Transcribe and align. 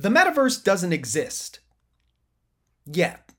The 0.00 0.10
metaverse 0.10 0.62
doesn't 0.62 0.92
exist. 0.92 1.58
Yet. 2.86 3.32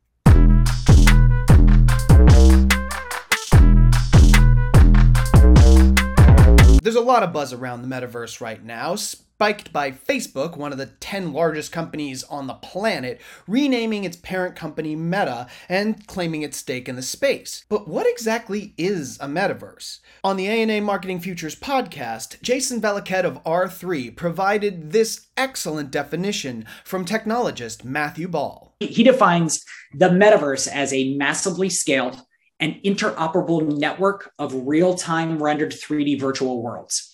There's 6.84 6.98
a 6.98 7.02
lot 7.02 7.24
of 7.24 7.32
buzz 7.32 7.54
around 7.54 7.84
the 7.84 7.88
metaverse 7.88 8.42
right 8.42 8.62
now, 8.62 8.98
spiked 9.40 9.72
by 9.72 9.90
Facebook, 9.90 10.58
one 10.58 10.74
of 10.74 10.78
the 10.78 10.88
10 11.00 11.32
largest 11.32 11.72
companies 11.72 12.26
on 12.26 12.48
the 12.48 12.54
planet, 12.56 13.22
renaming 13.48 14.04
its 14.04 14.18
parent 14.18 14.54
company 14.54 14.98
Meta 14.98 15.48
and 15.70 16.06
claiming 16.08 16.42
its 16.42 16.58
stake 16.58 16.90
in 16.90 16.98
the 16.98 17.02
space. 17.02 17.64
But 17.70 17.88
what 17.88 18.06
exactly 18.06 18.74
is 18.78 19.18
a 19.22 19.28
metaverse? 19.28 20.00
On 20.26 20.36
the 20.36 20.48
ANA 20.48 20.82
Marketing 20.82 21.22
Futures 21.22 21.56
podcast, 21.56 22.42
Jason 22.42 22.82
Veliket 22.82 23.24
of 23.24 23.42
R3 23.46 24.14
provided 24.14 24.92
this 24.92 25.28
excellent 25.38 25.90
definition 25.90 26.66
from 26.84 27.06
technologist 27.06 27.86
Matthew 27.86 28.28
Ball. 28.28 28.76
He 28.82 29.04
defines 29.04 29.64
the 29.94 30.10
metaverse 30.10 30.68
as 30.68 30.92
a 30.92 31.16
massively 31.16 31.70
scaled 31.70 32.22
and 32.60 32.76
interoperable 32.84 33.80
network 33.80 34.34
of 34.38 34.68
real 34.68 34.96
time 34.96 35.42
rendered 35.42 35.72
3D 35.72 36.20
virtual 36.20 36.62
worlds 36.62 37.09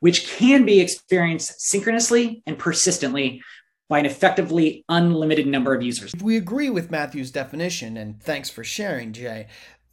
which 0.00 0.26
can 0.26 0.64
be 0.64 0.80
experienced 0.80 1.60
synchronously 1.60 2.42
and 2.46 2.58
persistently 2.58 3.42
by 3.88 3.98
an 3.98 4.06
effectively 4.06 4.84
unlimited 4.88 5.46
number 5.46 5.74
of 5.74 5.82
users. 5.82 6.12
We 6.22 6.36
agree 6.36 6.68
with 6.68 6.90
Matthew's 6.90 7.30
definition, 7.30 7.96
and 7.96 8.22
thanks 8.22 8.50
for 8.50 8.62
sharing, 8.62 9.12
Jay. 9.12 9.46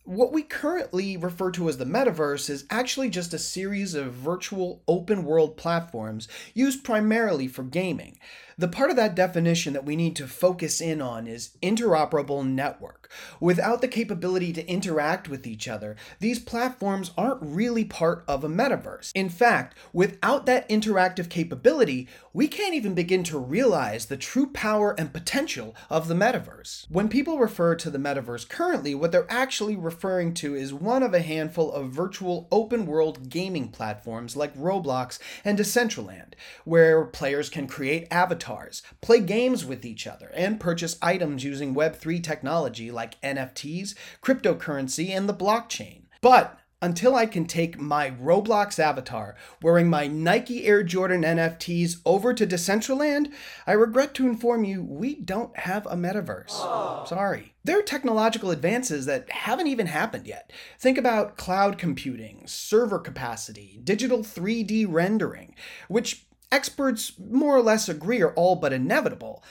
What 0.06 0.32
we 0.32 0.44
currently 0.44 1.18
refer 1.18 1.50
to 1.54 1.68
as 1.68 1.80
the 1.80 1.86
metaverse 1.86 2.48
is 2.48 2.66
actually 2.70 3.10
just 3.10 3.34
a 3.34 3.40
series 3.40 3.96
of 3.96 4.14
virtual 4.14 4.84
open 4.88 5.24
world 5.24 5.58
platforms 5.58 6.28
used 6.54 6.84
primarily 6.84 7.48
for 7.48 7.64
gaming. 7.64 8.20
The 8.58 8.68
part 8.70 8.90
of 8.90 8.96
that 8.96 9.16
definition 9.16 9.74
that 9.74 9.84
we 9.84 9.98
need 9.98 10.16
to 10.16 10.28
focus 10.28 10.80
in 10.80 11.02
on 11.02 11.28
is 11.28 11.58
interoperable 11.62 12.46
network. 12.46 13.12
Without 13.40 13.82
the 13.82 13.88
capability 13.88 14.54
to 14.54 14.66
interact 14.70 15.28
with 15.28 15.46
each 15.46 15.68
other, 15.68 15.98
these 16.20 16.40
platforms 16.40 17.12
aren't 17.18 17.42
really 17.42 17.84
part 17.84 18.24
of 18.28 18.44
a 18.44 18.48
metaverse. 18.48 19.12
In 19.14 19.28
fact, 19.28 19.76
without 19.92 20.46
that 20.46 20.70
interactive 20.70 21.30
capability, 21.30 22.08
we 22.32 22.48
can't 22.48 22.76
even 22.76 22.94
begin 22.94 23.24
to 23.24 23.38
realize 23.38 24.06
the 24.06 24.18
true 24.18 24.48
power 24.48 24.96
and 24.98 25.12
potential 25.12 25.76
of 25.90 26.08
the 26.08 26.16
metaverse. 26.16 26.86
When 26.90 27.10
people 27.10 27.40
refer 27.40 27.76
to 27.76 27.90
the 27.90 27.98
metaverse 27.98 28.48
currently, 28.48 28.96
what 28.96 29.12
they're 29.12 29.30
actually 29.30 29.76
referring 29.76 29.95
to 30.36 30.56
is 30.56 30.74
one 30.74 31.04
of 31.04 31.14
a 31.14 31.22
handful 31.22 31.72
of 31.72 31.90
virtual 31.90 32.48
open 32.52 32.86
world 32.86 33.30
gaming 33.30 33.70
platforms 33.70 34.36
like 34.36 34.56
Roblox 34.56 35.20
and 35.44 35.58
Decentraland, 35.58 36.34
where 36.64 37.06
players 37.06 37.50
can 37.50 37.68
create 37.68 38.08
avatars, 38.12 38.84
play 39.02 39.20
games 39.20 39.66
with 39.66 39.86
each 39.86 40.06
other, 40.06 40.32
and 40.36 40.60
purchase 40.60 40.98
items 41.02 41.44
using 41.44 41.74
Web3 41.74 42.22
technology 42.22 42.92
like 42.92 43.20
NFTs, 43.22 43.96
cryptocurrency, 44.22 45.10
and 45.10 45.28
the 45.28 45.34
blockchain. 45.34 46.02
But 46.22 46.60
until 46.86 47.16
I 47.16 47.26
can 47.26 47.46
take 47.46 47.80
my 47.80 48.12
Roblox 48.12 48.78
avatar 48.78 49.36
wearing 49.60 49.90
my 49.90 50.06
Nike 50.06 50.66
Air 50.66 50.84
Jordan 50.84 51.24
NFTs 51.24 51.98
over 52.06 52.32
to 52.32 52.46
Decentraland, 52.46 53.34
I 53.66 53.72
regret 53.72 54.14
to 54.14 54.28
inform 54.28 54.64
you 54.64 54.84
we 54.84 55.16
don't 55.16 55.58
have 55.58 55.88
a 55.88 55.96
metaverse. 55.96 56.52
Aww. 56.52 57.08
Sorry. 57.08 57.56
There 57.64 57.80
are 57.80 57.84
technological 57.84 58.52
advances 58.52 59.08
that 59.08 59.32
haven't 59.32 59.66
even 59.66 59.88
happened 59.88 60.28
yet. 60.28 60.54
Think 60.80 61.00
about 61.00 61.38
cloud 61.38 61.80
computing, 61.80 62.44
server 62.46 63.00
capacity, 63.00 63.80
digital 63.84 64.20
3D 64.20 64.86
rendering, 64.88 65.56
which 65.88 66.28
experts 66.52 67.14
more 67.18 67.58
or 67.58 67.64
less 67.64 67.90
agree 67.90 68.22
are 68.22 68.34
all 68.34 68.58
but 68.58 68.74
inevitable. 68.74 69.44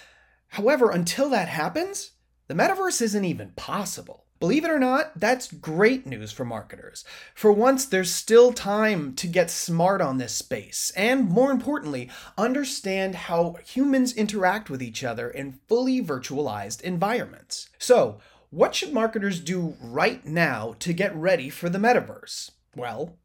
However, 0.50 0.92
until 0.92 1.28
that 1.30 1.48
happens, 1.48 2.12
the 2.46 2.54
metaverse 2.54 3.02
isn't 3.02 3.24
even 3.24 3.50
possible. 3.56 4.23
Believe 4.44 4.66
it 4.66 4.70
or 4.70 4.78
not, 4.78 5.18
that's 5.18 5.50
great 5.50 6.04
news 6.04 6.30
for 6.30 6.44
marketers. 6.44 7.02
For 7.34 7.50
once, 7.50 7.86
there's 7.86 8.12
still 8.12 8.52
time 8.52 9.14
to 9.14 9.26
get 9.26 9.50
smart 9.50 10.02
on 10.02 10.18
this 10.18 10.34
space, 10.34 10.92
and 10.94 11.30
more 11.30 11.50
importantly, 11.50 12.10
understand 12.36 13.14
how 13.14 13.56
humans 13.64 14.12
interact 14.12 14.68
with 14.68 14.82
each 14.82 15.02
other 15.02 15.30
in 15.30 15.60
fully 15.66 16.02
virtualized 16.02 16.82
environments. 16.82 17.70
So, 17.78 18.18
what 18.50 18.74
should 18.74 18.92
marketers 18.92 19.40
do 19.40 19.78
right 19.80 20.22
now 20.26 20.76
to 20.80 20.92
get 20.92 21.16
ready 21.16 21.48
for 21.48 21.70
the 21.70 21.78
metaverse? 21.78 22.50
Well, 22.76 23.16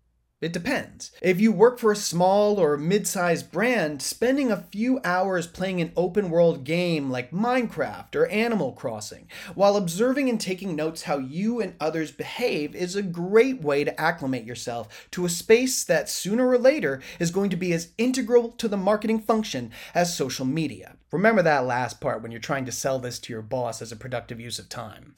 it 0.42 0.54
depends. 0.54 1.12
If 1.22 1.42
you 1.42 1.52
work 1.52 1.80
for 1.80 1.92
a 1.92 1.98
small 1.98 2.60
or 2.60 2.78
mid 2.78 3.08
sized 3.08 3.52
brand, 3.52 4.02
spending 4.02 4.52
a 4.52 4.64
few 4.72 5.02
hours 5.04 5.48
playing 5.48 5.82
an 5.82 5.92
open 5.98 6.30
world 6.30 6.64
game 6.64 7.10
like 7.10 7.32
Minecraft 7.32 8.16
or 8.16 8.26
Animal 8.28 8.72
Crossing, 8.72 9.28
while 9.54 9.76
observing 9.76 10.30
and 10.30 10.40
taking 10.40 10.78
notes 10.78 11.04
how 11.04 11.18
you 11.18 11.60
and 11.60 11.76
others 11.80 12.12
behave, 12.12 12.74
is 12.74 12.96
a 12.96 13.02
great 13.02 13.62
way 13.62 13.84
to 13.84 14.00
acclimate 14.00 14.46
yourself 14.46 15.10
to 15.12 15.26
a 15.26 15.30
space 15.30 15.84
that 15.84 16.10
sooner 16.10 16.48
or 16.48 16.58
later 16.58 17.02
is 17.20 17.32
going 17.32 17.50
to 17.50 17.58
be 17.58 17.74
as 17.74 17.92
integral 17.98 18.50
to 18.52 18.70
the 18.70 18.78
marketing 18.78 19.20
function 19.20 19.72
as 19.94 20.16
social 20.16 20.46
media. 20.46 20.96
Remember 21.12 21.42
that 21.42 21.66
last 21.66 22.00
part 22.00 22.22
when 22.22 22.32
you're 22.32 22.40
trying 22.40 22.66
to 22.66 22.72
sell 22.72 22.98
this 22.98 23.20
to 23.20 23.34
your 23.34 23.42
boss 23.42 23.82
as 23.82 23.92
a 23.92 23.98
productive 23.98 24.40
use 24.40 24.58
of 24.58 24.70
time. 24.70 25.16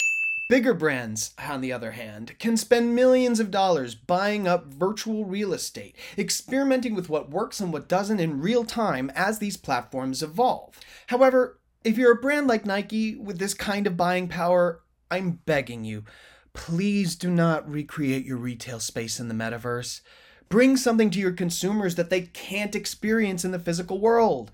Bigger 0.52 0.74
brands, 0.74 1.34
on 1.40 1.62
the 1.62 1.72
other 1.72 1.92
hand, 1.92 2.38
can 2.38 2.58
spend 2.58 2.94
millions 2.94 3.40
of 3.40 3.52
dollars 3.52 3.96
buying 3.96 4.50
up 4.50 4.66
virtual 4.66 5.24
real 5.24 5.54
estate, 5.54 5.96
experimenting 6.18 6.94
with 6.94 7.08
what 7.08 7.30
works 7.30 7.62
and 7.62 7.72
what 7.72 7.88
doesn't 7.88 8.20
in 8.20 8.42
real 8.42 8.66
time 8.66 9.10
as 9.16 9.40
these 9.40 9.56
platforms 9.56 10.22
evolve. 10.22 10.78
However, 11.08 11.62
if 11.86 11.98
you're 11.98 12.12
a 12.12 12.22
brand 12.22 12.48
like 12.48 12.66
Nike 12.66 13.16
with 13.16 13.40
this 13.40 13.54
kind 13.54 13.88
of 13.88 13.96
buying 13.96 14.28
power, 14.28 14.82
I'm 15.10 15.40
begging 15.46 15.86
you, 15.86 16.04
please 16.52 17.16
do 17.16 17.30
not 17.30 17.72
recreate 17.72 18.26
your 18.26 18.36
retail 18.36 18.82
space 18.82 19.22
in 19.22 19.30
the 19.30 19.34
metaverse. 19.34 20.02
Bring 20.50 20.76
something 20.76 21.10
to 21.12 21.20
your 21.20 21.32
consumers 21.32 21.96
that 21.96 22.10
they 22.10 22.24
can't 22.24 22.76
experience 22.76 23.46
in 23.46 23.52
the 23.52 23.58
physical 23.58 24.02
world. 24.02 24.52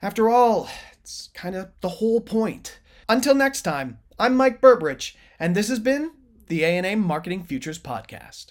After 0.00 0.30
all, 0.30 0.70
it's 1.02 1.28
kind 1.34 1.54
of 1.54 1.68
the 1.82 1.90
whole 1.90 2.22
point. 2.22 2.80
Until 3.10 3.34
next 3.34 3.60
time, 3.60 3.98
I'm 4.20 4.36
Mike 4.36 4.60
Berberich, 4.60 5.14
and 5.38 5.54
this 5.54 5.68
has 5.68 5.78
been 5.78 6.10
the 6.48 6.64
ANA 6.64 6.96
Marketing 6.96 7.44
Futures 7.44 7.78
Podcast. 7.78 8.46